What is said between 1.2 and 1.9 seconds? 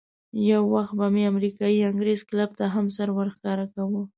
امریکایي